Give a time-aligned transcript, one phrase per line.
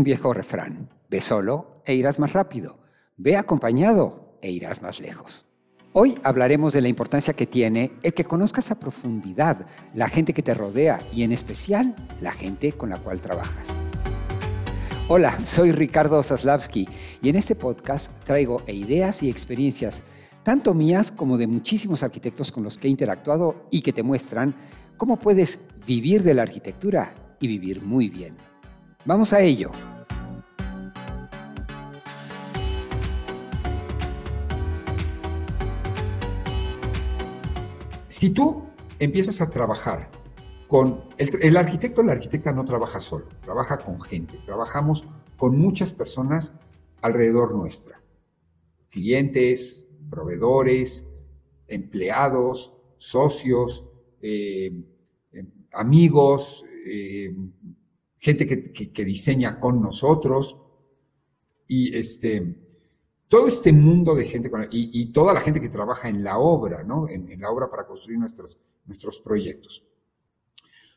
[0.00, 2.78] Un viejo refrán, ve solo e irás más rápido,
[3.18, 5.44] ve acompañado e irás más lejos.
[5.92, 10.40] Hoy hablaremos de la importancia que tiene el que conozcas a profundidad la gente que
[10.40, 13.68] te rodea y en especial la gente con la cual trabajas.
[15.08, 16.88] Hola, soy Ricardo Zaslavsky
[17.20, 20.02] y en este podcast traigo ideas y experiencias,
[20.44, 24.56] tanto mías como de muchísimos arquitectos con los que he interactuado y que te muestran
[24.96, 28.34] cómo puedes vivir de la arquitectura y vivir muy bien.
[29.06, 29.72] Vamos a ello.
[38.20, 38.64] Si tú
[38.98, 40.10] empiezas a trabajar
[40.68, 45.06] con el, arquitecto, la arquitecta no trabaja solo, trabaja con gente, trabajamos
[45.38, 46.52] con muchas personas
[47.00, 48.04] alrededor nuestra,
[48.90, 51.06] clientes, proveedores,
[51.66, 53.86] empleados, socios,
[54.20, 54.70] eh,
[55.72, 56.62] amigos,
[56.92, 57.34] eh,
[58.18, 60.58] gente que, diseña con nosotros.
[61.66, 62.54] Y este,
[63.30, 67.08] todo este mundo de gente y, toda la gente que trabaja en la obra, ¿no?
[67.08, 69.84] En, la obra para construir nuestros, nuestros proyectos.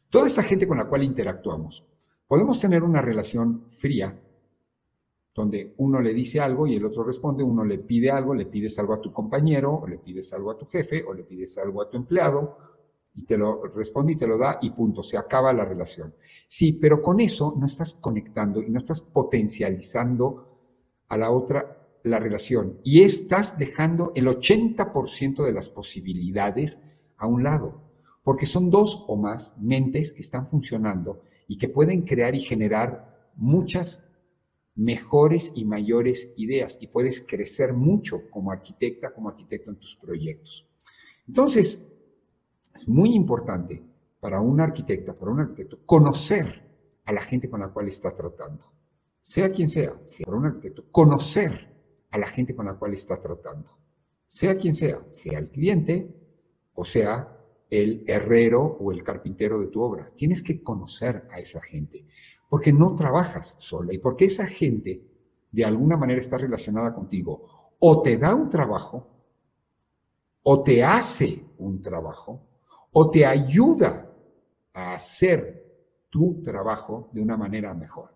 [0.10, 1.86] Toda esta gente con la cual interactuamos,
[2.28, 4.20] podemos tener una relación fría,
[5.36, 8.80] donde uno le dice algo y el otro responde, uno le pide algo, le pides
[8.80, 11.84] algo a tu compañero, o le pides algo a tu jefe, o le pides algo
[11.84, 12.58] a tu empleado,
[13.14, 16.16] y te lo responde y te lo da y punto, se acaba la relación.
[16.48, 20.50] Sí, pero con eso no estás conectando y no estás potencializando
[21.10, 26.80] a la otra la relación y estás dejando el 80% de las posibilidades
[27.18, 27.82] a un lado,
[28.24, 33.32] porque son dos o más mentes que están funcionando y que pueden crear y generar
[33.36, 34.04] muchas
[34.76, 40.68] mejores y mayores ideas y puedes crecer mucho como arquitecta, como arquitecto en tus proyectos.
[41.28, 41.90] Entonces,
[42.74, 43.82] es muy importante
[44.20, 46.64] para una arquitecta, para un arquitecto, conocer
[47.06, 48.72] a la gente con la cual está tratando.
[49.22, 51.73] Sea quien sea, sea un arquitecto, conocer
[52.14, 53.76] a la gente con la cual está tratando.
[54.28, 56.16] Sea quien sea, sea el cliente
[56.76, 57.36] o sea
[57.72, 60.12] el herrero o el carpintero de tu obra.
[60.16, 62.06] Tienes que conocer a esa gente,
[62.48, 65.04] porque no trabajas sola y porque esa gente
[65.52, 67.74] de alguna manera está relacionada contigo.
[67.80, 69.08] O te da un trabajo,
[70.44, 72.42] o te hace un trabajo,
[72.92, 74.08] o te ayuda
[74.72, 75.64] a hacer
[76.12, 78.16] tu trabajo de una manera mejor.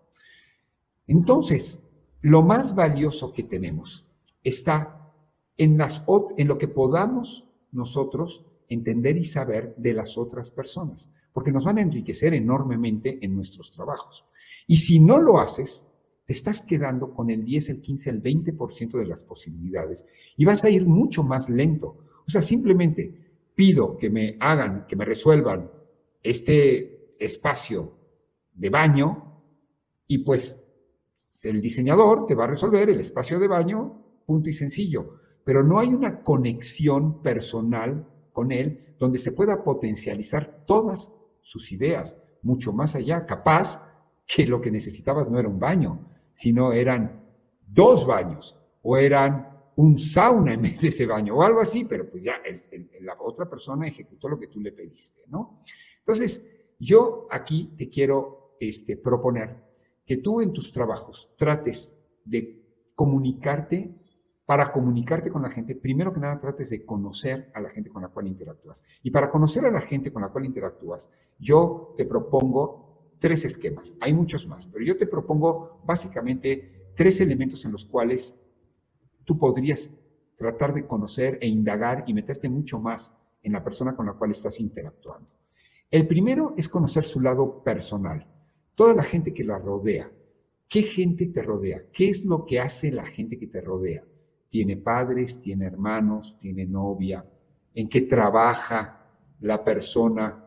[1.08, 1.82] Entonces,
[2.20, 4.06] lo más valioso que tenemos
[4.42, 5.12] está
[5.56, 6.04] en, las,
[6.36, 11.78] en lo que podamos nosotros entender y saber de las otras personas, porque nos van
[11.78, 14.24] a enriquecer enormemente en nuestros trabajos.
[14.66, 15.86] Y si no lo haces,
[16.28, 20.04] te estás quedando con el 10, el 15, el 20% de las posibilidades
[20.36, 22.04] y vas a ir mucho más lento.
[22.26, 25.70] O sea, simplemente pido que me hagan, que me resuelvan
[26.22, 27.96] este espacio
[28.52, 29.42] de baño
[30.06, 30.67] y pues
[31.42, 35.20] el diseñador te va a resolver el espacio de baño, punto y sencillo.
[35.44, 42.16] Pero no hay una conexión personal con él donde se pueda potencializar todas sus ideas,
[42.42, 43.24] mucho más allá.
[43.26, 43.90] Capaz
[44.26, 47.24] que lo que necesitabas no era un baño, sino eran
[47.66, 52.10] dos baños o eran un sauna en vez de ese baño o algo así, pero
[52.10, 52.34] pues ya
[53.00, 55.62] la otra persona ejecutó lo que tú le pediste, ¿no?
[55.98, 56.46] Entonces,
[56.78, 59.67] yo aquí te quiero este, proponer
[60.08, 62.64] que tú en tus trabajos trates de
[62.94, 63.94] comunicarte,
[64.46, 68.00] para comunicarte con la gente, primero que nada trates de conocer a la gente con
[68.00, 68.82] la cual interactúas.
[69.02, 73.92] Y para conocer a la gente con la cual interactúas, yo te propongo tres esquemas.
[74.00, 78.40] Hay muchos más, pero yo te propongo básicamente tres elementos en los cuales
[79.24, 79.90] tú podrías
[80.36, 84.30] tratar de conocer e indagar y meterte mucho más en la persona con la cual
[84.30, 85.28] estás interactuando.
[85.90, 88.26] El primero es conocer su lado personal,
[88.78, 90.08] toda la gente que la rodea.
[90.68, 91.90] ¿Qué gente te rodea?
[91.92, 94.04] ¿Qué es lo que hace la gente que te rodea?
[94.48, 95.40] ¿Tiene padres?
[95.40, 96.38] ¿Tiene hermanos?
[96.40, 97.28] ¿Tiene novia?
[97.74, 99.04] ¿En qué trabaja
[99.40, 100.44] la persona?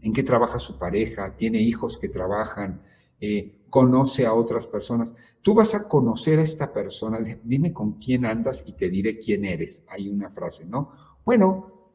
[0.00, 1.36] ¿En qué trabaja su pareja?
[1.36, 2.80] ¿Tiene hijos que trabajan?
[3.20, 5.12] Eh, conoce a otras personas.
[5.42, 9.44] Tú vas a conocer a esta persona, dime con quién andas y te diré quién
[9.44, 9.84] eres.
[9.90, 10.92] Hay una frase, ¿no?
[11.26, 11.92] Bueno,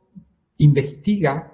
[0.58, 1.52] investiga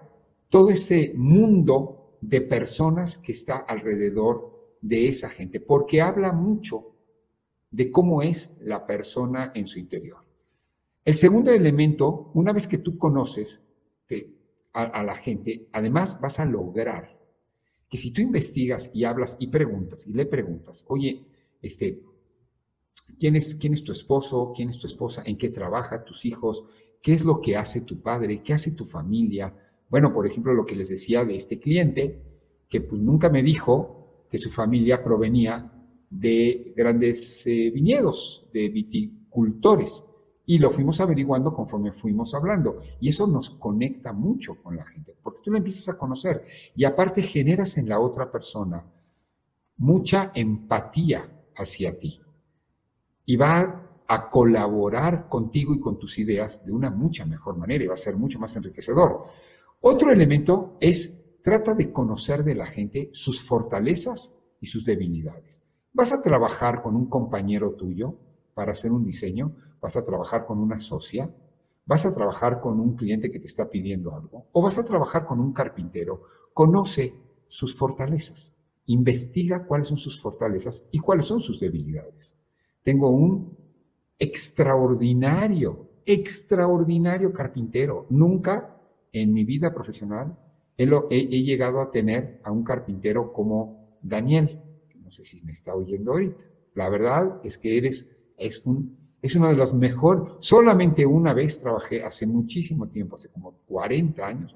[0.49, 6.95] todo ese mundo de personas que está alrededor de esa gente, porque habla mucho
[7.71, 10.23] de cómo es la persona en su interior.
[11.03, 13.61] El segundo elemento, una vez que tú conoces
[14.73, 17.19] a la gente, además vas a lograr
[17.89, 21.25] que si tú investigas y hablas y preguntas y le preguntas, oye,
[21.61, 22.01] este,
[23.19, 24.53] ¿quién es, quién es tu esposo?
[24.55, 25.23] ¿Quién es tu esposa?
[25.25, 26.63] ¿En qué trabaja tus hijos?
[27.01, 28.43] ¿Qué es lo que hace tu padre?
[28.43, 29.53] ¿Qué hace tu familia?
[29.91, 32.23] Bueno, por ejemplo, lo que les decía de este cliente,
[32.69, 35.69] que pues nunca me dijo que su familia provenía
[36.09, 40.05] de grandes eh, viñedos, de viticultores.
[40.45, 42.79] Y lo fuimos averiguando conforme fuimos hablando.
[43.01, 46.45] Y eso nos conecta mucho con la gente, porque tú la empiezas a conocer.
[46.73, 48.85] Y aparte generas en la otra persona
[49.75, 52.21] mucha empatía hacia ti.
[53.25, 57.87] Y va a colaborar contigo y con tus ideas de una mucha mejor manera y
[57.87, 59.25] va a ser mucho más enriquecedor.
[59.83, 65.63] Otro elemento es, trata de conocer de la gente sus fortalezas y sus debilidades.
[65.91, 68.15] Vas a trabajar con un compañero tuyo
[68.53, 71.35] para hacer un diseño, vas a trabajar con una socia,
[71.87, 75.25] vas a trabajar con un cliente que te está pidiendo algo, o vas a trabajar
[75.25, 76.21] con un carpintero.
[76.53, 77.15] Conoce
[77.47, 78.55] sus fortalezas,
[78.85, 82.37] investiga cuáles son sus fortalezas y cuáles son sus debilidades.
[82.83, 83.57] Tengo un
[84.19, 88.05] extraordinario, extraordinario carpintero.
[88.11, 88.77] Nunca
[89.11, 90.37] en mi vida profesional
[91.09, 94.61] he, llegado a tener a un carpintero como Daniel.
[94.97, 96.45] No sé si me está oyendo ahorita.
[96.73, 100.33] La verdad es que eres, es, un, es uno de los mejores.
[100.39, 104.55] Solamente una vez trabajé hace muchísimo tiempo, hace como 40 años.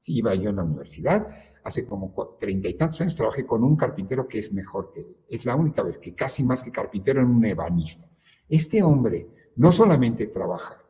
[0.00, 1.26] Sí, iba yo en la universidad,
[1.64, 5.16] hace como treinta y tantos años trabajé con un carpintero que es mejor que él.
[5.28, 8.08] Es la única vez que casi más que carpintero en un ebanista.
[8.48, 9.26] Este hombre
[9.56, 10.80] no solamente trabaja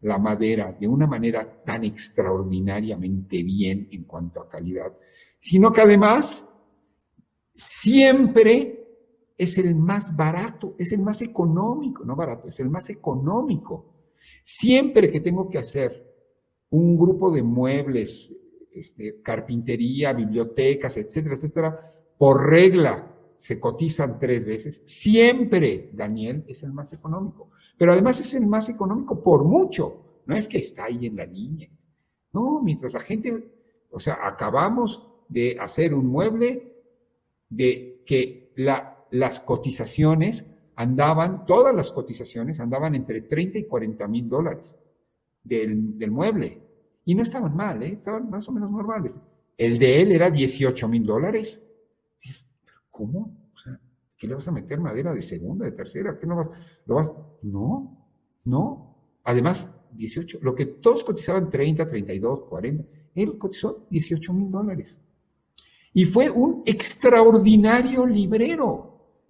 [0.00, 4.92] la madera de una manera tan extraordinariamente bien en cuanto a calidad,
[5.40, 6.48] sino que además
[7.54, 8.78] siempre
[9.36, 13.86] es el más barato, es el más económico, no barato, es el más económico.
[14.44, 16.08] Siempre que tengo que hacer
[16.70, 18.30] un grupo de muebles,
[18.72, 26.72] este, carpintería, bibliotecas, etcétera, etcétera, por regla se cotizan tres veces, siempre Daniel es el
[26.72, 27.50] más económico.
[27.78, 30.22] Pero además es el más económico por mucho.
[30.26, 31.70] No es que está ahí en la línea.
[32.32, 33.48] No, mientras la gente,
[33.92, 36.74] o sea, acabamos de hacer un mueble
[37.48, 40.44] de que la, las cotizaciones
[40.74, 44.76] andaban, todas las cotizaciones andaban entre 30 y 40 mil dólares
[45.44, 46.60] del, del, mueble.
[47.04, 47.92] Y no estaban mal, ¿eh?
[47.92, 49.20] estaban más o menos normales.
[49.56, 51.62] El de él era 18 mil dólares.
[52.98, 53.50] ¿Cómo?
[53.54, 53.80] O sea,
[54.16, 56.18] ¿qué le vas a meter madera de segunda, de tercera?
[56.18, 56.50] ¿Qué no vas?
[56.84, 57.14] ¿Lo vas?
[57.42, 58.08] No,
[58.44, 58.96] no.
[59.22, 62.84] Además, 18, lo que todos cotizaban 30, 32, 40,
[63.14, 65.00] él cotizó 18 mil dólares.
[65.92, 69.22] Y fue un extraordinario librero.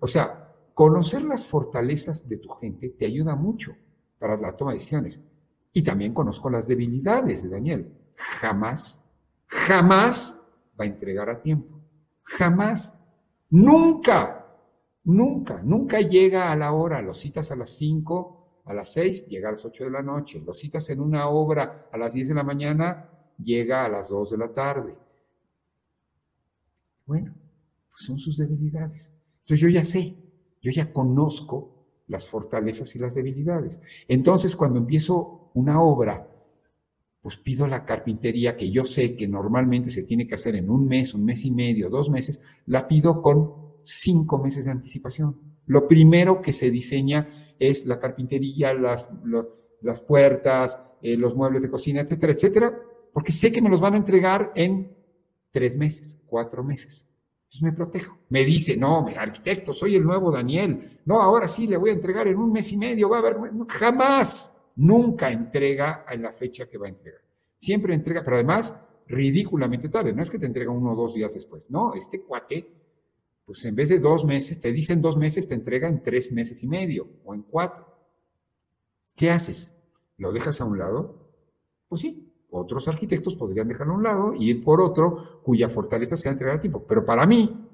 [0.00, 3.72] o sea, conocer las fortalezas de tu gente te ayuda mucho
[4.18, 5.18] para la toma de decisiones.
[5.72, 7.90] Y también conozco las debilidades de Daniel.
[8.16, 9.02] Jamás,
[9.46, 10.46] jamás
[10.78, 11.80] va a entregar a tiempo.
[12.22, 12.97] Jamás.
[13.50, 14.46] Nunca,
[15.04, 17.00] nunca, nunca llega a la hora.
[17.02, 20.42] Lo citas a las 5, a las 6, llega a las 8 de la noche.
[20.44, 23.10] Lo citas en una obra a las 10 de la mañana,
[23.42, 24.96] llega a las 2 de la tarde.
[27.06, 27.34] Bueno,
[27.88, 29.14] pues son sus debilidades.
[29.40, 30.14] Entonces yo ya sé,
[30.60, 33.80] yo ya conozco las fortalezas y las debilidades.
[34.08, 36.28] Entonces cuando empiezo una obra,
[37.28, 40.88] pues pido la carpintería que yo sé que normalmente se tiene que hacer en un
[40.88, 43.52] mes, un mes y medio, dos meses, la pido con
[43.84, 45.38] cinco meses de anticipación.
[45.66, 47.28] Lo primero que se diseña
[47.58, 49.10] es la carpintería, las,
[49.82, 52.80] las puertas, eh, los muebles de cocina, etcétera, etcétera,
[53.12, 54.96] porque sé que me los van a entregar en
[55.50, 57.10] tres meses, cuatro meses.
[57.42, 58.16] Entonces me protejo.
[58.30, 61.02] Me dice, no, arquitecto, soy el nuevo Daniel.
[61.04, 63.36] No, ahora sí le voy a entregar en un mes y medio, va a haber,
[63.68, 67.20] jamás nunca entrega en la fecha que va a entregar.
[67.58, 70.12] Siempre entrega, pero además ridículamente tarde.
[70.12, 71.70] No es que te entrega uno o dos días después.
[71.70, 72.72] No, este cuate,
[73.44, 76.62] pues en vez de dos meses, te dicen dos meses, te entrega en tres meses
[76.62, 77.86] y medio o en cuatro.
[79.16, 79.74] ¿Qué haces?
[80.16, 81.32] ¿Lo dejas a un lado?
[81.88, 86.16] Pues sí, otros arquitectos podrían dejarlo a un lado y ir por otro cuya fortaleza
[86.16, 86.86] sea entregar a tiempo.
[86.86, 87.68] Pero para mí,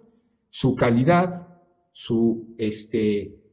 [0.49, 1.61] su calidad,
[1.93, 3.44] su, este,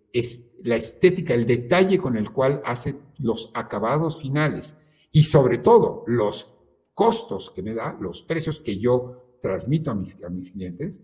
[0.64, 4.78] la estética, el detalle con el cual hace los acabados finales
[5.12, 6.54] y sobre todo los
[6.94, 11.04] costos que me da, los precios que yo transmito a mis, a mis clientes,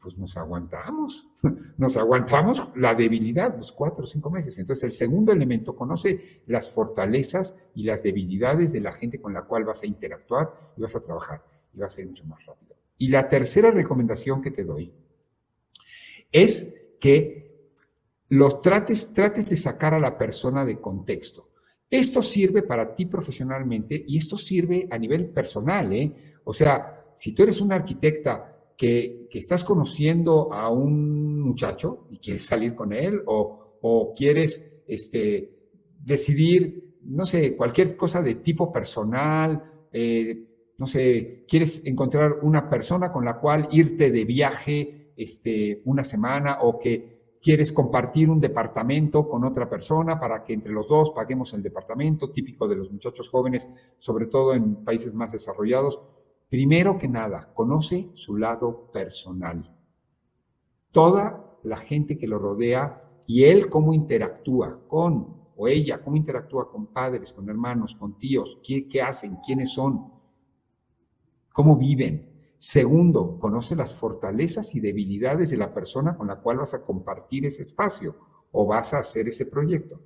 [0.00, 1.28] pues nos aguantamos,
[1.78, 4.58] nos aguantamos la debilidad, los cuatro o cinco meses.
[4.58, 9.42] Entonces, el segundo elemento, conoce las fortalezas y las debilidades de la gente con la
[9.42, 11.42] cual vas a interactuar y vas a trabajar
[11.72, 12.76] y va a ser mucho más rápido.
[12.98, 14.92] Y la tercera recomendación que te doy
[16.32, 17.49] es que
[18.30, 21.50] los trates, trates de sacar a la persona de contexto.
[21.90, 26.14] Esto sirve para ti profesionalmente y esto sirve a nivel personal, ¿eh?
[26.44, 32.18] O sea, si tú eres una arquitecta que, que estás conociendo a un muchacho y
[32.18, 35.50] quieres salir con él o, o quieres este,
[35.98, 43.10] decidir, no sé, cualquier cosa de tipo personal, eh, no sé, quieres encontrar una persona
[43.12, 49.28] con la cual irte de viaje este, una semana o que quieres compartir un departamento
[49.28, 53.28] con otra persona para que entre los dos paguemos el departamento, típico de los muchachos
[53.28, 53.68] jóvenes,
[53.98, 56.00] sobre todo en países más desarrollados.
[56.48, 59.76] Primero que nada, conoce su lado personal.
[60.90, 66.70] Toda la gente que lo rodea y él cómo interactúa con o ella, cómo interactúa
[66.70, 70.10] con padres, con hermanos, con tíos, qué, hacen, quiénes son,
[71.52, 72.39] cómo viven.
[72.62, 77.46] Segundo, conoce las fortalezas y debilidades de la persona con la cual vas a compartir
[77.46, 78.18] ese espacio
[78.52, 80.02] o vas a hacer ese proyecto.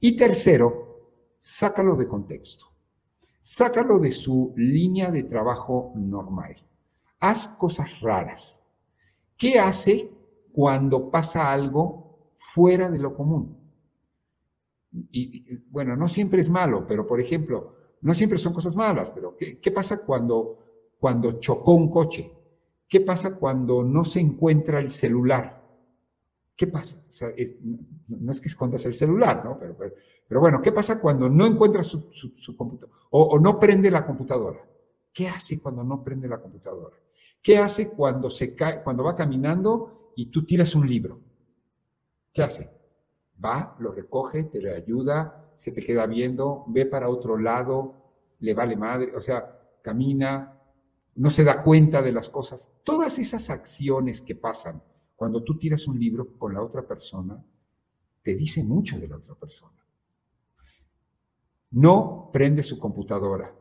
[0.00, 2.66] Y tercero, sácalo de contexto.
[3.40, 6.54] Sácalo de su línea de trabajo normal.
[7.20, 8.62] Haz cosas raras.
[9.34, 10.12] ¿Qué hace
[10.52, 13.56] cuando pasa algo fuera de lo común?
[15.70, 19.58] Bueno, no siempre es malo, pero por ejemplo, no siempre son cosas malas, pero ¿qué,
[19.58, 20.63] qué pasa cuando
[21.04, 22.32] cuando chocó un coche?
[22.88, 25.62] ¿Qué pasa cuando no se encuentra el celular?
[26.56, 27.04] ¿Qué pasa?
[28.08, 29.58] no es que escondas el celular, ¿no?
[30.26, 32.08] Pero, bueno, ¿qué pasa cuando no encuentra su,
[32.56, 34.66] computadora o, no prende la computadora?
[35.12, 36.96] ¿Qué hace cuando no prende la computadora?
[37.42, 41.20] ¿Qué hace cuando, se cae, cuando va caminando y tú tiras un libro?
[42.32, 42.70] ¿Qué hace?
[43.44, 47.92] Va, lo recoge, te le ayuda, se te queda viendo, ve para otro lado,
[48.40, 50.53] le vale madre, o sea, camina,
[51.16, 52.72] no se da cuenta de las cosas.
[52.82, 54.82] Todas esas acciones que pasan
[55.16, 57.42] cuando tú tiras un libro con la otra persona,
[58.22, 59.84] te dice mucho de la otra persona.
[61.70, 63.54] No prende su computadora.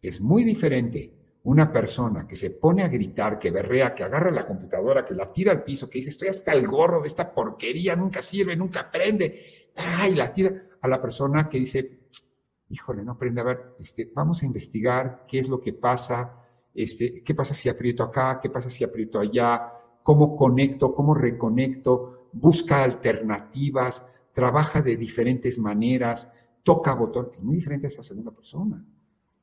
[0.00, 1.12] Es muy diferente
[1.44, 5.30] una persona que se pone a gritar, que berrea, que agarra la computadora, que la
[5.32, 8.90] tira al piso, que dice, estoy hasta el gorro de esta porquería, nunca sirve, nunca
[8.90, 12.08] prende, ay, la tira a la persona que dice,
[12.68, 16.45] híjole, no prende, a ver, este, vamos a investigar qué es lo que pasa,
[16.76, 22.28] este, qué pasa si aprieto acá, qué pasa si aprieto allá, cómo conecto, cómo reconecto,
[22.32, 26.28] busca alternativas, trabaja de diferentes maneras,
[26.62, 28.84] toca botones, es muy diferente a esa segunda persona.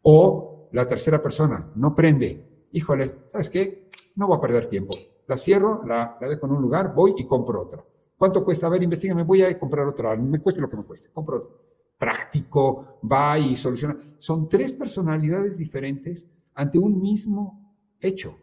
[0.04, 3.90] O la tercera persona, no prende, híjole, ¿sabes qué?
[4.16, 4.96] No voy a perder tiempo.
[5.28, 7.84] La cierro, la, la dejo en un lugar, voy y compro otra.
[8.18, 8.68] ¿Cuánto cuesta?
[8.68, 11.50] A ver, me voy a comprar otra, me cueste lo que me cueste, compro otra.
[11.98, 13.98] Práctico, va y soluciona.
[14.18, 18.38] Son tres personalidades diferentes ante un mismo hecho.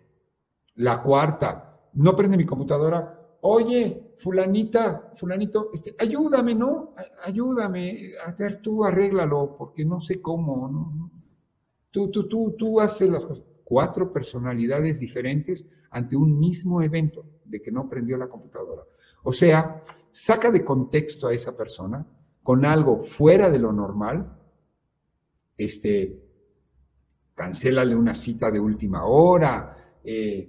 [0.76, 3.16] La cuarta, no prende mi computadora.
[3.42, 6.94] Oye, fulanita, fulanito, este, ayúdame, ¿no?
[7.24, 11.10] Ayúdame, a ver, tú arréglalo, porque no sé cómo.
[11.90, 13.44] Tú, tú, tú, tú haces las cosas.
[13.64, 18.82] Cuatro personalidades diferentes ante un mismo evento de que no prendió la computadora.
[19.22, 22.06] O sea, saca de contexto a esa persona
[22.42, 24.36] con algo fuera de lo normal,
[25.56, 26.29] este,
[27.40, 30.46] cancélale una cita de última hora, eh,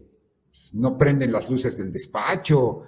[0.74, 2.82] no prenden las luces del despacho,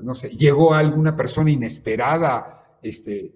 [0.00, 3.34] no sé, llegó alguna persona inesperada, este,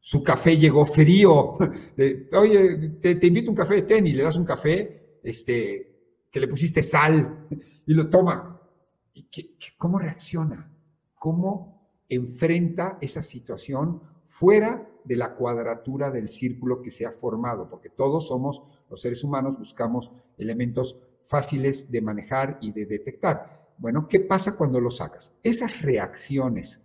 [0.00, 1.58] su café llegó frío,
[2.32, 6.40] oye, te, invito a un café de ten y le das un café, este, que
[6.40, 7.48] le pusiste sal
[7.84, 8.62] y lo toma.
[9.12, 9.28] ¿Y
[9.76, 10.74] ¿Cómo reacciona?
[11.16, 17.88] ¿Cómo enfrenta esa situación fuera de la cuadratura del círculo que se ha formado, porque
[17.88, 23.68] todos somos, los seres humanos, buscamos elementos fáciles de manejar y de detectar.
[23.78, 25.36] Bueno, ¿qué pasa cuando lo sacas?
[25.42, 26.82] Esas reacciones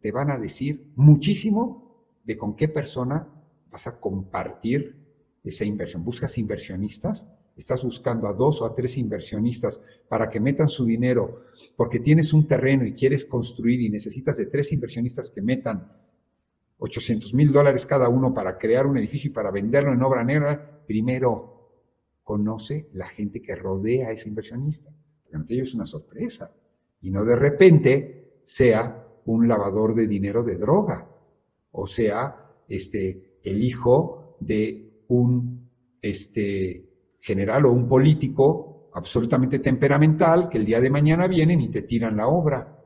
[0.00, 3.28] te van a decir muchísimo de con qué persona
[3.70, 4.96] vas a compartir
[5.44, 6.04] esa inversión.
[6.04, 7.28] ¿Buscas inversionistas?
[7.56, 11.44] Estás buscando a dos o a tres inversionistas para que metan su dinero
[11.76, 15.92] porque tienes un terreno y quieres construir y necesitas de tres inversionistas que metan
[16.80, 20.82] 800 mil dólares cada uno para crear un edificio y para venderlo en obra negra,
[20.86, 21.50] primero
[22.24, 24.90] conoce la gente que rodea a ese inversionista,
[25.22, 26.54] porque no te lleves una sorpresa.
[27.02, 31.06] Y no de repente sea un lavador de dinero de droga
[31.72, 35.68] o sea este, el hijo de un
[36.00, 41.82] este, general o un político absolutamente temperamental que el día de mañana vienen y te
[41.82, 42.76] tiran la obra.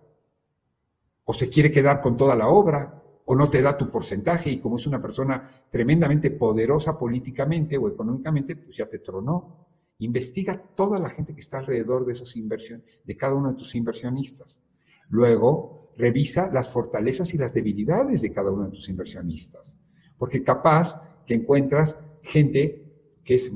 [1.24, 4.58] O se quiere quedar con toda la obra o no te da tu porcentaje y
[4.58, 9.66] como es una persona tremendamente poderosa políticamente o económicamente, pues ya te tronó.
[9.98, 13.74] Investiga toda la gente que está alrededor de esos inversiones, de cada uno de tus
[13.74, 14.60] inversionistas.
[15.08, 19.78] Luego, revisa las fortalezas y las debilidades de cada uno de tus inversionistas,
[20.18, 22.84] porque capaz que encuentras gente
[23.22, 23.52] que es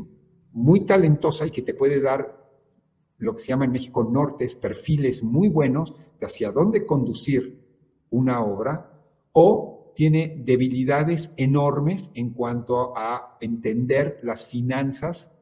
[0.52, 2.38] muy talentosa y que te puede dar
[3.18, 7.60] lo que se llama en México nortes, perfiles muy buenos de hacia dónde conducir
[8.10, 8.97] una obra
[9.32, 15.32] o tiene debilidades enormes en cuanto a entender las finanzas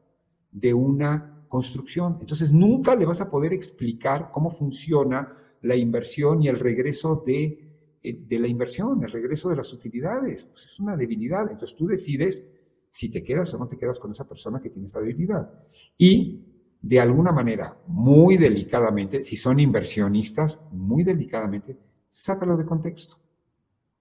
[0.51, 2.17] de una construcción.
[2.19, 7.97] Entonces nunca le vas a poder explicar cómo funciona la inversión y el regreso de,
[8.01, 10.45] eh, de la inversión, el regreso de las utilidades.
[10.45, 11.49] Pues es una debilidad.
[11.51, 12.49] Entonces tú decides
[12.89, 15.51] si te quedas o no te quedas con esa persona que tiene esa debilidad.
[15.97, 16.43] Y
[16.81, 21.77] de alguna manera, muy delicadamente, si son inversionistas, muy delicadamente,
[22.09, 23.17] sácalo de contexto.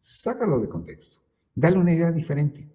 [0.08, 1.20] Sácalo de contexto.
[1.52, 2.70] Dale una idea diferente.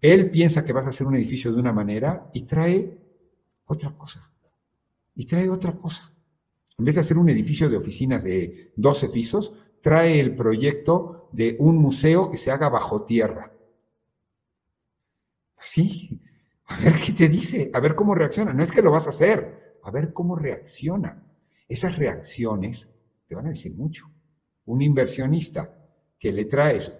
[0.00, 2.96] Él piensa que vas a hacer un edificio de una manera y trae
[3.64, 4.32] otra cosa.
[5.16, 6.14] Y trae otra cosa.
[6.78, 11.56] En vez de hacer un edificio de oficinas de 12 pisos, trae el proyecto de
[11.58, 13.52] un museo que se haga bajo tierra.
[15.56, 16.22] Así,
[16.66, 18.54] a ver qué te dice, a ver cómo reacciona.
[18.54, 21.20] No es que lo vas a hacer, a ver cómo reacciona.
[21.68, 22.92] Esas reacciones
[23.26, 24.08] te van a decir mucho.
[24.66, 25.80] Un inversionista
[26.18, 26.92] que le traes,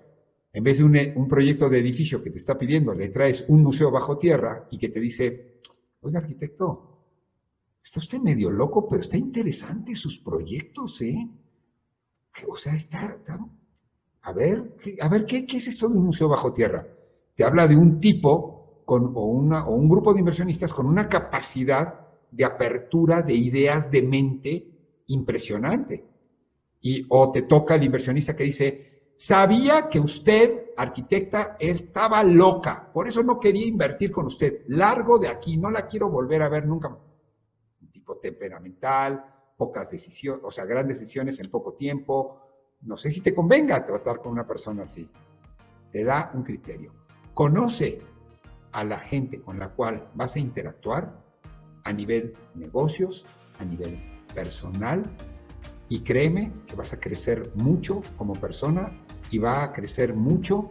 [0.52, 3.90] en vez de un, proyecto de edificio que te está pidiendo, le traes un museo
[3.90, 5.60] bajo tierra y que te dice,
[6.00, 6.94] oiga arquitecto,
[7.82, 11.28] está usted medio loco, pero está interesante sus proyectos, ¿eh?
[12.48, 13.20] O sea, está,
[14.22, 16.86] a ver, a ver, ¿qué, ¿qué es esto de un museo bajo tierra?
[17.34, 21.08] Te habla de un tipo con, o, una, o un grupo de inversionistas con una
[21.08, 24.68] capacidad de apertura de ideas de mente
[25.06, 26.04] impresionante.
[26.80, 33.08] Y, o te toca el inversionista que dice, sabía que usted, arquitecta, estaba loca, por
[33.08, 34.62] eso no quería invertir con usted.
[34.68, 36.88] Largo de aquí, no la quiero volver a ver nunca.
[36.88, 39.24] Un tipo temperamental,
[39.56, 42.40] pocas decisiones, o sea, grandes decisiones en poco tiempo.
[42.82, 45.08] No sé si te convenga tratar con una persona así.
[45.90, 46.92] Te da un criterio.
[47.32, 48.02] Conoce
[48.72, 51.22] a la gente con la cual vas a interactuar
[51.84, 53.24] a nivel negocios,
[53.58, 53.98] a nivel
[54.34, 55.04] personal,
[55.88, 58.90] y créeme que vas a crecer mucho como persona
[59.30, 60.70] y va a crecer mucho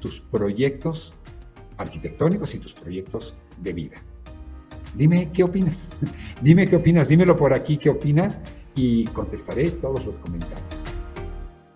[0.00, 1.14] tus proyectos
[1.76, 3.96] arquitectónicos y tus proyectos de vida.
[4.94, 5.92] Dime qué opinas.
[6.42, 7.08] Dime qué opinas.
[7.08, 8.40] Dímelo por aquí qué opinas
[8.74, 10.75] y contestaré todos los comentarios.